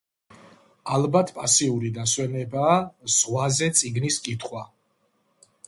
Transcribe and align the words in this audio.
ალბათ 0.95 1.31
მასიური 1.35 1.91
დასვენებაა 1.97 2.79
ზღვაზე 3.17 3.69
წიგნის 3.81 4.19
კითხვა. 4.29 4.65